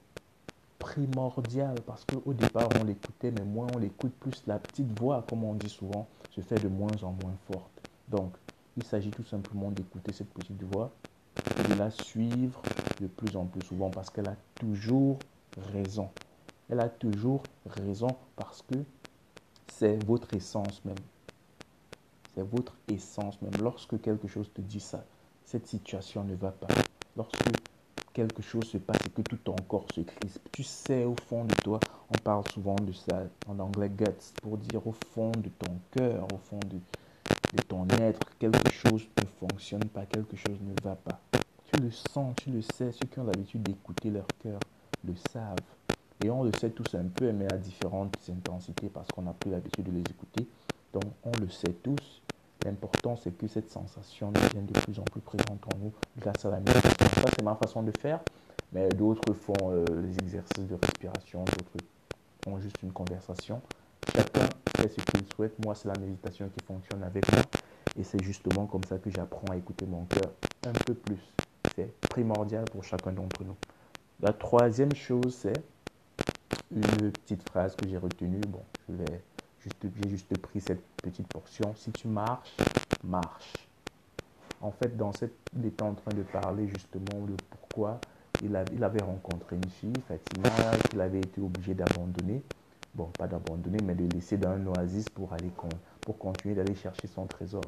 primordial 0.80 1.76
parce 1.86 2.04
qu'au 2.06 2.34
départ, 2.34 2.70
on 2.82 2.86
l'écoutait, 2.86 3.30
mais 3.30 3.46
moins 3.46 3.68
on 3.76 3.78
l'écoute, 3.78 4.14
plus 4.20 4.42
la 4.48 4.58
petite 4.58 5.00
voix, 5.00 5.24
comme 5.30 5.44
on 5.44 5.54
dit 5.54 5.70
souvent, 5.70 6.08
se 6.32 6.42
fait 6.42 6.60
de 6.60 6.70
moins 6.70 7.04
en 7.04 7.12
moins 7.12 7.36
forte. 7.52 7.88
Donc, 8.10 8.34
il 8.76 8.84
s'agit 8.84 9.12
tout 9.12 9.24
simplement 9.24 9.70
d'écouter 9.70 10.12
cette 10.12 10.34
petite 10.34 10.64
voix 10.64 10.90
et 11.60 11.72
de 11.72 11.76
la 11.76 11.92
suivre 11.92 12.64
de 13.00 13.06
plus 13.06 13.38
en 13.38 13.46
plus 13.46 13.62
souvent 13.62 13.92
parce 13.92 14.10
qu'elle 14.10 14.28
a 14.28 14.36
toujours 14.56 15.20
raison. 15.72 16.10
Elle 16.68 16.80
a 16.80 16.90
toujours 16.90 17.44
raison 17.68 18.08
parce 18.36 18.64
que 18.64 18.80
c'est 19.78 20.02
votre 20.06 20.34
essence 20.34 20.84
même. 20.86 20.96
C'est 22.34 22.44
votre 22.44 22.76
essence 22.88 23.42
même. 23.42 23.52
Lorsque 23.62 24.00
quelque 24.02 24.28
chose 24.28 24.50
te 24.54 24.62
dit 24.62 24.80
ça, 24.80 25.04
cette 25.44 25.68
situation 25.68 26.24
ne 26.24 26.36
va 26.36 26.52
pas. 26.52 26.68
Lorsque 27.18 27.44
quelque 28.14 28.42
chose 28.42 28.64
se 28.64 28.78
passe 28.78 29.00
et 29.06 29.10
que 29.10 29.22
tout 29.22 29.38
ton 29.38 29.56
corps 29.68 29.88
se 29.94 30.02
crispe, 30.02 30.48
tu 30.52 30.64
sais 30.64 31.04
au 31.04 31.16
fond 31.28 31.44
de 31.44 31.54
toi, 31.56 31.80
on 32.10 32.18
parle 32.20 32.44
souvent 32.54 32.76
de 32.76 32.94
ça 32.94 33.24
en 33.48 33.60
anglais 33.60 33.90
guts, 33.90 34.06
pour 34.42 34.58
dire 34.58 34.86
au 34.88 34.94
fond 35.14 35.32
de 35.32 35.50
ton 35.50 35.78
cœur, 35.92 36.26
au 36.34 36.38
fond 36.38 36.60
de, 36.60 36.78
de 37.58 37.64
ton 37.64 37.86
être, 38.00 38.22
quelque 38.40 38.72
chose 38.72 39.06
ne 39.22 39.28
fonctionne 39.48 39.86
pas, 39.86 40.06
quelque 40.06 40.38
chose 40.38 40.58
ne 40.62 40.74
va 40.84 40.96
pas. 40.96 41.20
Tu 41.74 41.82
le 41.82 41.92
sens, 41.92 42.34
tu 42.38 42.50
le 42.50 42.62
sais. 42.62 42.94
Ceux 42.94 43.08
qui 43.12 43.20
ont 43.20 43.26
l'habitude 43.26 43.64
d'écouter 43.64 44.10
leur 44.10 44.28
cœur 44.42 44.60
le 45.04 45.16
savent. 45.32 45.58
Et 46.26 46.32
on 46.32 46.44
le 46.44 46.52
sait 46.60 46.72
tous 46.72 46.96
un 46.96 47.04
peu, 47.04 47.32
mais 47.32 47.46
à 47.54 47.58
différentes 47.58 48.18
intensités 48.32 48.90
parce 48.90 49.08
qu'on 49.10 49.22
n'a 49.22 49.34
plus 49.34 49.52
l'habitude 49.52 49.86
de 49.86 49.92
les 49.92 50.00
écouter. 50.00 50.48
Donc 50.92 51.04
on 51.24 51.32
le 51.40 51.48
sait 51.50 51.74
tous. 51.84 52.24
L'important, 52.66 53.16
c'est 53.16 53.38
que 53.38 53.46
cette 53.46 53.70
sensation 53.70 54.32
devienne 54.32 54.66
de 54.66 54.74
plus 54.80 54.98
en 54.98 55.04
plus 55.04 55.22
présente 55.22 55.64
en 55.72 55.78
nous 55.78 55.94
grâce 56.18 56.44
à 56.46 56.50
la 56.50 56.58
méditation. 56.58 57.08
Ça, 57.22 57.30
c'est 57.36 57.44
ma 57.44 57.54
façon 57.54 57.84
de 57.84 57.92
faire. 58.00 58.22
Mais 58.74 58.90
d'autres 58.90 59.34
font 59.34 59.54
euh, 59.70 59.86
les 60.02 60.18
exercices 60.18 60.66
de 60.68 60.74
respiration, 60.74 61.46
d'autres 61.46 61.86
font 62.44 62.60
juste 62.60 62.82
une 62.82 62.92
conversation. 62.92 63.62
Chacun 64.16 64.50
fait 64.78 64.90
ce 64.90 64.96
qu'il 64.96 65.28
souhaite. 65.36 65.64
Moi, 65.64 65.76
c'est 65.76 65.90
la 65.90 66.00
méditation 66.00 66.50
qui 66.50 66.66
fonctionne 66.66 67.04
avec 67.04 67.32
moi. 67.34 67.44
Et 68.00 68.04
c'est 68.04 68.24
justement 68.24 68.66
comme 68.66 68.84
ça 68.90 68.98
que 68.98 69.12
j'apprends 69.12 69.54
à 69.54 69.58
écouter 69.58 69.86
mon 69.86 70.06
cœur 70.06 70.32
un 70.66 70.74
peu 70.74 70.96
plus. 70.96 71.22
C'est 71.76 71.94
primordial 72.10 72.66
pour 72.66 72.84
chacun 72.84 73.12
d'entre 73.12 73.44
nous. 73.44 73.56
La 74.22 74.34
troisième 74.34 74.96
chose, 74.96 75.36
c'est 75.36 75.75
une 76.72 77.12
petite 77.12 77.48
phrase 77.50 77.76
que 77.76 77.88
j'ai 77.88 77.98
retenue. 77.98 78.42
Bon, 78.48 78.64
je 78.90 78.96
vais 78.96 79.22
juste, 79.60 79.86
j'ai 80.02 80.10
juste 80.10 80.38
pris 80.40 80.62
cette 80.62 80.84
petite 80.98 81.28
portion. 81.28 81.74
Si 81.76 81.92
tu 81.92 82.08
marches, 82.08 82.56
marche. 83.04 83.68
En 84.62 84.72
fait, 84.72 84.96
dans 84.98 85.12
cette, 85.14 85.36
il 85.56 85.66
était 85.66 85.84
en 85.84 85.94
train 85.94 86.14
de 86.16 86.24
parler 86.24 86.68
justement 86.68 87.26
de 87.26 87.36
pourquoi 87.50 88.00
il, 88.44 88.58
il 88.74 88.84
avait 88.84 89.04
rencontré 89.04 89.58
une 89.58 89.70
fille, 89.70 89.94
Fatima, 90.08 90.50
qu'il 90.90 91.02
avait 91.02 91.20
été 91.20 91.42
obligé 91.42 91.74
d'abandonner. 91.74 92.42
Bon, 92.94 93.10
pas 93.18 93.28
d'abandonner, 93.28 93.80
mais 93.84 93.94
de 93.94 94.08
laisser 94.16 94.38
dans 94.38 94.52
un 94.52 94.66
oasis 94.68 95.10
pour 95.10 95.34
aller 95.34 95.52
pour 96.02 96.18
continuer 96.18 96.56
d'aller 96.56 96.76
chercher 96.76 97.08
son 97.08 97.26
trésor. 97.26 97.62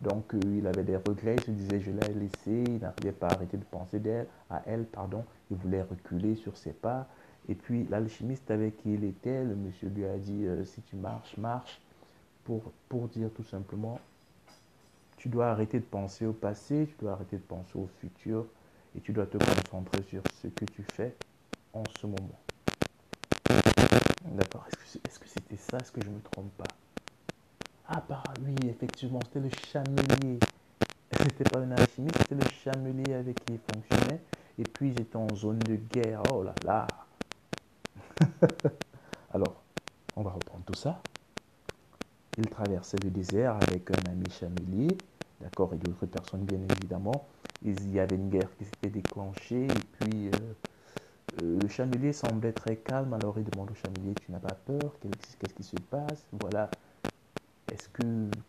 Donc, 0.00 0.32
euh, 0.34 0.40
il 0.44 0.66
avait 0.66 0.84
des 0.84 0.96
regrets, 0.96 1.34
il 1.34 1.42
se 1.42 1.50
disait, 1.50 1.80
je 1.80 1.90
l'ai 1.90 2.14
laissé, 2.14 2.64
il 2.64 2.78
n'arrivait 2.78 3.12
pas 3.12 3.26
à 3.26 3.34
arrêter 3.34 3.56
de 3.56 3.64
penser 3.64 3.98
d'elle, 3.98 4.28
à 4.48 4.62
elle, 4.66 4.84
pardon. 4.84 5.24
Il 5.50 5.56
voulait 5.56 5.82
reculer 5.82 6.36
sur 6.36 6.56
ses 6.56 6.72
pas. 6.72 7.08
Et 7.48 7.54
puis 7.54 7.86
l'alchimiste 7.88 8.50
avec 8.50 8.76
qui 8.82 8.94
il 8.94 9.04
était, 9.04 9.44
le 9.44 9.56
monsieur 9.56 9.88
lui 9.88 10.04
a 10.04 10.18
dit, 10.18 10.46
euh, 10.46 10.64
si 10.64 10.82
tu 10.82 10.96
marches, 10.96 11.36
marche, 11.36 11.80
pour, 12.44 12.72
pour 12.88 13.08
dire 13.08 13.30
tout 13.34 13.44
simplement, 13.44 13.98
tu 15.16 15.28
dois 15.28 15.48
arrêter 15.48 15.80
de 15.80 15.84
penser 15.84 16.26
au 16.26 16.32
passé, 16.32 16.86
tu 16.88 16.94
dois 17.00 17.12
arrêter 17.12 17.36
de 17.36 17.42
penser 17.42 17.76
au 17.76 17.88
futur, 18.00 18.46
et 18.96 19.00
tu 19.00 19.12
dois 19.12 19.26
te 19.26 19.38
concentrer 19.38 20.02
sur 20.02 20.22
ce 20.40 20.48
que 20.48 20.64
tu 20.64 20.82
fais 20.82 21.14
en 21.72 21.82
ce 21.98 22.06
moment. 22.06 22.38
D'accord, 24.24 24.66
est-ce 25.04 25.18
que 25.18 25.28
c'était 25.28 25.56
ça, 25.56 25.78
est-ce 25.78 25.90
que 25.90 26.02
je 26.02 26.08
ne 26.08 26.14
me 26.14 26.20
trompe 26.20 26.50
pas? 26.56 26.64
Ah 27.88 28.02
bah 28.06 28.22
oui, 28.44 28.54
effectivement, 28.68 29.20
c'était 29.24 29.40
le 29.40 29.50
chamelier. 29.72 30.38
C'était 31.12 31.44
pas 31.44 31.60
un 31.60 31.70
alchimiste, 31.72 32.18
c'était 32.18 32.34
le 32.34 32.50
chamelier 32.50 33.14
avec 33.14 33.44
qui 33.44 33.54
il 33.54 33.58
fonctionnait. 33.58 34.20
Et 34.58 34.64
puis 34.64 34.90
étaient 34.90 35.16
en 35.16 35.34
zone 35.34 35.58
de 35.60 35.76
guerre. 35.76 36.22
Oh 36.32 36.42
là 36.42 36.54
là, 36.64 36.86
Alors, 39.32 39.62
on 40.16 40.22
va 40.22 40.30
reprendre 40.30 40.64
tout 40.64 40.74
ça. 40.74 41.00
Il 42.36 42.48
traversait 42.48 42.98
le 43.02 43.10
désert 43.10 43.56
avec 43.56 43.90
un 43.90 44.10
ami 44.10 44.30
chamelier, 44.30 44.96
d'accord, 45.40 45.74
et 45.74 45.76
d'autres 45.76 46.06
personnes 46.06 46.44
bien 46.44 46.60
évidemment. 46.76 47.26
Il 47.64 47.92
y 47.92 47.98
avait 47.98 48.14
une 48.16 48.28
guerre 48.28 48.48
qui 48.56 48.64
s'était 48.64 48.90
déclenchée 48.90 49.66
et 49.66 49.68
puis 49.98 50.28
euh, 50.28 50.30
euh, 51.42 51.58
le 51.60 51.68
chamelier 51.68 52.12
semblait 52.12 52.52
très 52.52 52.76
calme. 52.76 53.12
Alors 53.14 53.36
il 53.38 53.44
demande 53.44 53.70
au 53.72 53.74
chamelier 53.74 54.14
Tu 54.14 54.30
n'as 54.30 54.38
pas 54.38 54.54
peur? 54.54 54.94
Qu'est-ce 55.00 55.54
qui 55.54 55.64
se 55.64 55.76
passe? 55.90 56.24
Voilà. 56.40 56.70
Est-ce 57.72 57.88
que 57.88 58.02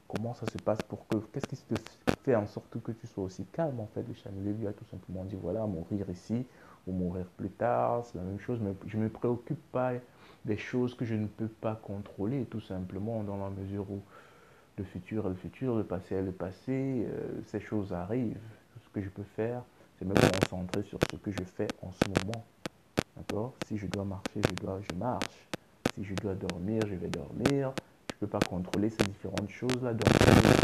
comment 0.07 0.35
ça 0.35 0.45
se 0.45 0.57
passe 0.59 0.79
pour 0.87 1.07
que 1.07 1.17
qu'est-ce 1.17 1.47
qui 1.47 1.57
te 1.57 2.13
fait 2.23 2.35
en 2.35 2.45
sorte 2.45 2.79
que 2.81 2.91
tu 2.91 3.07
sois 3.07 3.23
aussi 3.23 3.43
calme 3.45 3.79
en 3.79 3.87
fait 3.87 4.03
Le 4.07 4.13
chamelier 4.13 4.53
lui 4.53 4.67
a 4.67 4.73
tout 4.73 4.85
simplement 4.91 5.25
dit 5.25 5.37
Voilà, 5.41 5.65
mourir 5.65 6.07
ici 6.11 6.45
ou 6.89 6.91
mourir 6.91 7.25
plus 7.37 7.49
tard, 7.49 8.03
c'est 8.05 8.17
la 8.17 8.23
même 8.23 8.39
chose, 8.39 8.59
mais 8.61 8.73
je 8.87 8.97
ne 8.97 9.03
me 9.03 9.09
préoccupe 9.09 9.61
pas 9.71 9.93
des 10.45 10.57
choses 10.57 10.95
que 10.95 11.05
je 11.05 11.15
ne 11.15 11.27
peux 11.27 11.47
pas 11.47 11.75
contrôler, 11.75 12.45
tout 12.45 12.61
simplement, 12.61 13.23
dans 13.23 13.37
la 13.37 13.49
mesure 13.49 13.89
où 13.89 14.01
le 14.77 14.83
futur 14.83 15.25
est 15.25 15.29
le 15.29 15.35
futur, 15.35 15.75
le 15.75 15.83
passé 15.83 16.15
est 16.15 16.21
le 16.21 16.31
passé, 16.31 17.05
euh, 17.07 17.41
ces 17.45 17.59
choses 17.59 17.93
arrivent. 17.93 18.37
que 18.93 19.01
je 19.01 19.09
peux 19.09 19.23
faire, 19.35 19.61
c'est 19.97 20.05
me 20.05 20.13
concentrer 20.15 20.83
sur 20.83 20.97
ce 21.11 21.17
que 21.17 21.31
je 21.31 21.43
fais 21.43 21.67
en 21.83 21.91
ce 21.91 22.09
moment. 22.09 22.43
D'accord? 23.15 23.53
Si 23.67 23.77
je 23.77 23.85
dois 23.85 24.05
marcher, 24.05 24.41
je 24.49 24.65
dois, 24.65 24.79
je 24.89 24.97
marche. 24.97 25.47
Si 25.93 26.03
je 26.03 26.15
dois 26.15 26.33
dormir, 26.33 26.81
je 26.87 26.95
vais 26.95 27.09
dormir. 27.09 27.73
Je 28.09 28.15
ne 28.15 28.19
peux 28.21 28.27
pas 28.27 28.39
contrôler 28.39 28.89
ces 28.89 29.03
différentes 29.03 29.49
choses-là. 29.49 29.93
Donc, 29.93 30.09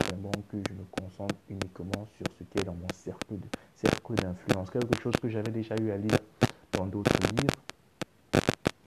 c'est 0.07 0.21
bon 0.21 0.31
que 0.49 0.57
je 0.57 0.73
me 0.73 0.85
concentre 0.91 1.35
uniquement 1.49 2.07
sur 2.17 2.25
ce 2.39 2.43
qui 2.43 2.59
est 2.59 2.63
dans 2.63 2.73
mon 2.73 2.87
cercle 2.93 3.37
de 3.37 3.47
Quelque 4.71 5.01
chose 5.01 5.13
que 5.21 5.29
j'avais 5.29 5.51
déjà 5.51 5.75
eu 5.75 5.91
à 5.91 5.97
lire 5.97 6.17
dans 6.73 6.85
d'autres 6.85 7.17
livres, 7.31 7.55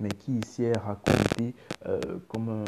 mais 0.00 0.10
qui 0.10 0.38
ici 0.38 0.64
est 0.64 0.76
raconté 0.78 1.54
euh, 1.86 2.18
comme, 2.28 2.48
un, 2.48 2.64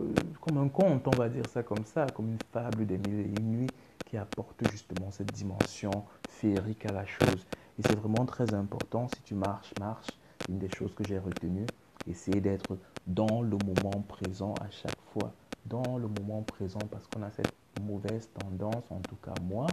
euh, 0.00 0.12
comme 0.40 0.58
un 0.58 0.68
conte, 0.68 1.06
on 1.06 1.16
va 1.16 1.28
dire 1.28 1.44
ça 1.48 1.62
comme 1.62 1.84
ça, 1.84 2.06
comme 2.14 2.28
une 2.28 2.38
fable 2.52 2.86
des 2.86 2.98
mille 2.98 3.20
et 3.20 3.40
une 3.40 3.50
nuits 3.50 3.70
qui 4.06 4.16
apporte 4.16 4.60
justement 4.70 5.10
cette 5.10 5.32
dimension 5.32 5.90
féerique 6.28 6.86
à 6.86 6.92
la 6.92 7.06
chose. 7.06 7.46
Et 7.78 7.82
c'est 7.82 7.96
vraiment 7.96 8.26
très 8.26 8.52
important, 8.54 9.08
si 9.08 9.22
tu 9.22 9.34
marches, 9.34 9.72
marche, 9.78 10.08
une 10.48 10.58
des 10.58 10.70
choses 10.76 10.94
que 10.94 11.04
j'ai 11.04 11.18
retenues, 11.18 11.66
essayer 12.06 12.40
d'être 12.40 12.76
dans 13.06 13.42
le 13.42 13.56
moment 13.64 14.02
présent 14.06 14.54
à 14.60 14.70
chaque 14.70 15.00
fois, 15.12 15.32
dans 15.66 15.98
le 15.98 16.08
moment 16.08 16.42
présent, 16.42 16.80
parce 16.90 17.06
qu'on 17.06 17.22
a 17.22 17.30
cette 17.30 17.52
mauvaise 17.82 18.28
tendance, 18.38 18.84
en 18.90 19.00
tout 19.00 19.16
cas 19.16 19.34
moi, 19.42 19.66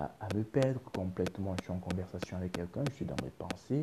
à, 0.00 0.34
me 0.34 0.42
perdre 0.42 0.80
complètement. 0.92 1.54
Je 1.58 1.64
suis 1.64 1.72
en 1.72 1.78
conversation 1.78 2.36
avec 2.36 2.52
quelqu'un, 2.52 2.82
je 2.90 2.94
suis 2.94 3.04
dans 3.04 3.16
mes 3.22 3.30
pensées, 3.30 3.80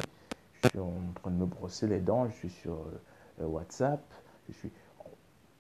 je 0.64 0.70
suis 0.70 0.80
en 0.80 0.94
train 1.16 1.32
de 1.32 1.36
me 1.36 1.46
brosser 1.46 1.88
les 1.88 2.00
dents, 2.00 2.28
je 2.28 2.34
suis 2.34 2.50
sur 2.50 2.74
euh, 3.42 3.46
WhatsApp, 3.46 4.02
je 4.50 4.54
suis 4.54 4.72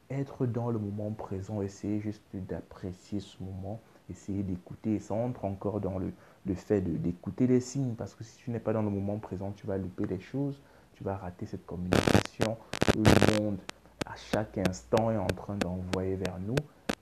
être 0.09 0.45
dans 0.45 0.69
le 0.69 0.79
moment 0.79 1.11
présent, 1.11 1.61
essayer 1.61 1.99
juste 1.99 2.23
d'apprécier 2.33 3.19
ce 3.19 3.43
moment, 3.43 3.81
essayer 4.09 4.43
d'écouter. 4.43 4.99
Ça 4.99 5.13
entre 5.13 5.45
encore 5.45 5.81
dans 5.81 5.99
le, 5.99 6.13
le 6.45 6.53
fait 6.55 6.81
d'écouter 6.81 7.47
les 7.47 7.59
signes, 7.59 7.95
parce 7.95 8.15
que 8.15 8.23
si 8.23 8.37
tu 8.37 8.51
n'es 8.51 8.59
pas 8.59 8.73
dans 8.73 8.81
le 8.81 8.89
moment 8.89 9.19
présent, 9.19 9.51
tu 9.51 9.67
vas 9.67 9.77
louper 9.77 10.05
les 10.05 10.19
choses, 10.19 10.61
tu 10.93 11.03
vas 11.03 11.17
rater 11.17 11.45
cette 11.45 11.65
communication 11.65 12.57
que 12.79 12.97
le 12.97 13.41
monde, 13.41 13.57
à 14.05 14.15
chaque 14.15 14.57
instant, 14.57 15.11
est 15.11 15.17
en 15.17 15.27
train 15.27 15.55
d'envoyer 15.57 16.15
vers 16.15 16.39
nous. 16.39 16.55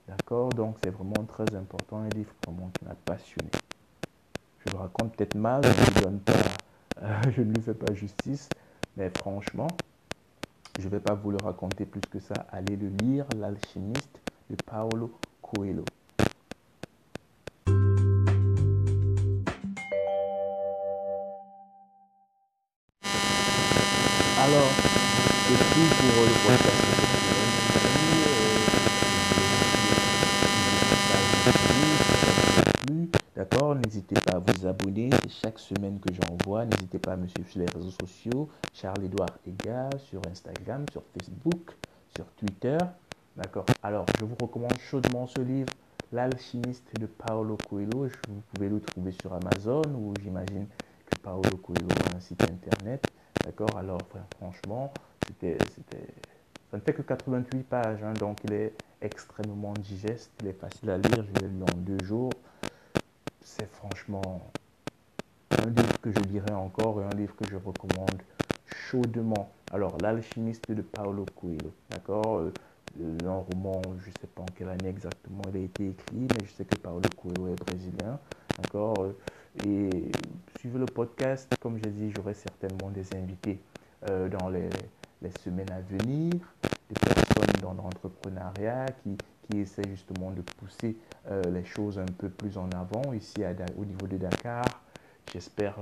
D'accord? 0.07 0.49
Donc, 0.49 0.77
c'est 0.83 0.91
vraiment 0.91 1.23
très 1.27 1.55
important, 1.55 1.97
un 1.97 2.09
livre 2.09 2.31
vraiment 2.45 2.69
qui 2.77 2.85
m'a 2.85 2.95
passionné. 2.95 3.49
Je 4.65 4.71
le 4.71 4.77
raconte 4.77 5.15
peut-être 5.15 5.35
mal, 5.35 5.61
je, 5.63 6.01
donne 6.01 6.19
pas, 6.19 6.33
euh, 7.01 7.21
je 7.35 7.41
ne 7.41 7.53
lui 7.53 7.61
fais 7.61 7.73
pas 7.73 7.93
justice, 7.93 8.49
mais 8.97 9.11
franchement, 9.17 9.67
je 10.79 10.85
ne 10.85 10.89
vais 10.89 10.99
pas 10.99 11.13
vous 11.13 11.31
le 11.31 11.37
raconter 11.43 11.85
plus 11.85 12.01
que 12.01 12.19
ça. 12.19 12.35
Allez 12.51 12.75
le 12.75 12.89
lire, 12.89 13.25
L'alchimiste 13.35 14.19
de 14.49 14.55
Paolo 14.65 15.17
Coelho. 15.41 15.85
Semaine 35.65 35.99
que 35.99 36.13
j'envoie. 36.13 36.65
N'hésitez 36.65 36.99
pas 36.99 37.13
à 37.13 37.17
me 37.17 37.27
suivre 37.27 37.49
sur 37.49 37.59
les 37.59 37.65
réseaux 37.65 37.91
sociaux. 38.01 38.49
Charles-Édouard 38.73 39.37
Ega 39.47 39.89
sur 39.97 40.21
Instagram, 40.29 40.85
sur 40.91 41.03
Facebook, 41.13 41.71
sur 42.15 42.25
Twitter. 42.37 42.77
D'accord 43.35 43.65
Alors, 43.83 44.05
je 44.19 44.25
vous 44.25 44.35
recommande 44.39 44.77
chaudement 44.79 45.27
ce 45.27 45.41
livre, 45.41 45.73
L'alchimiste 46.11 46.87
de 46.99 47.07
Paolo 47.07 47.57
Coelho. 47.67 48.07
Vous 48.29 48.41
pouvez 48.53 48.69
le 48.69 48.79
trouver 48.79 49.11
sur 49.11 49.33
Amazon 49.33 49.81
ou 49.95 50.13
j'imagine 50.21 50.67
que 51.05 51.19
Paolo 51.19 51.57
Coelho 51.61 51.87
a 51.89 52.15
un 52.15 52.19
site 52.19 52.43
internet. 52.43 53.05
D'accord 53.43 53.75
Alors, 53.75 54.01
franchement, 54.37 54.93
c'était, 55.27 55.57
ça 56.71 56.77
ne 56.77 56.81
fait 56.81 56.93
que 56.93 57.01
88 57.01 57.63
pages, 57.63 58.03
hein, 58.03 58.13
donc 58.13 58.37
il 58.45 58.53
est 58.53 58.73
extrêmement 59.01 59.73
digeste, 59.73 60.31
il 60.41 60.47
est 60.47 60.59
facile 60.59 60.89
à 60.91 60.97
lire, 60.97 61.25
je 61.25 61.41
l'ai 61.41 61.47
lu 61.49 61.63
en 61.63 61.77
deux 61.77 62.03
jours. 62.05 62.31
C'est 63.41 63.69
franchement 63.71 64.41
que 66.05 66.11
je 66.11 66.29
lirai 66.29 66.53
encore 66.53 67.01
et 67.01 67.05
un 67.05 67.17
livre 67.17 67.35
que 67.35 67.49
je 67.49 67.55
recommande 67.55 68.21
chaudement. 68.67 69.51
Alors, 69.71 69.97
L'alchimiste 70.03 70.71
de 70.71 70.83
Paolo 70.83 71.25
Coelho, 71.35 71.71
d'accord 71.89 72.41
euh, 72.41 72.51
un 73.25 73.31
roman, 73.31 73.81
je 73.99 74.09
ne 74.09 74.13
sais 74.21 74.27
pas 74.27 74.43
en 74.43 74.45
quelle 74.55 74.69
année 74.69 74.89
exactement 74.89 75.41
il 75.49 75.57
a 75.57 75.63
été 75.63 75.89
écrit, 75.89 76.27
mais 76.29 76.45
je 76.45 76.51
sais 76.51 76.65
que 76.65 76.75
Paolo 76.77 77.01
Coelho 77.17 77.47
est 77.47 77.59
brésilien, 77.59 78.19
d'accord 78.61 78.93
euh, 78.99 79.13
Et 79.65 80.11
suivez 80.59 80.77
le 80.77 80.85
podcast, 80.85 81.51
comme 81.59 81.79
j'ai 81.83 81.89
dit, 81.89 82.11
j'aurai 82.15 82.35
certainement 82.35 82.91
des 82.91 83.15
invités 83.15 83.59
euh, 84.07 84.29
dans 84.29 84.49
les, 84.49 84.69
semaines 85.43 85.71
à 85.71 85.81
venir, 85.81 86.33
des 86.87 86.99
personnes 87.01 87.61
dans 87.63 87.73
l'entrepreneuriat 87.73 88.85
qui, 89.01 89.17
qui 89.49 89.57
essaient 89.61 89.89
justement 89.89 90.29
de 90.29 90.41
pousser 90.41 90.95
les 91.51 91.65
choses 91.65 91.97
un 91.97 92.05
peu 92.05 92.29
plus 92.29 92.59
en 92.59 92.69
avant 92.69 93.11
ici 93.11 93.41
au 93.79 93.85
niveau 93.85 94.05
de 94.05 94.17
Dakar. 94.17 94.65
J'espère 95.33 95.75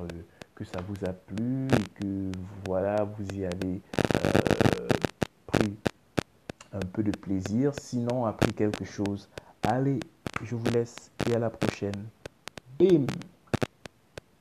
que 0.56 0.64
ça 0.64 0.80
vous 0.88 1.06
a 1.06 1.14
plu 1.14 1.68
et 1.68 2.00
que 2.00 2.32
voilà, 2.66 3.04
vous 3.04 3.38
y 3.38 3.46
avez 3.46 3.82
pris 5.48 5.76
un 6.72 6.80
peu 6.80 7.04
de 7.04 7.12
plaisir, 7.12 7.74
sinon 7.80 8.26
appris 8.26 8.54
quelque 8.54 8.86
chose. 8.86 9.30
Allez, 9.64 10.00
je 10.44 10.56
vous 10.56 10.72
laisse 10.74 11.12
et 11.30 11.36
à 11.36 11.40
la 11.40 11.50
prochaine. 11.50 12.06
Bim 12.80 13.06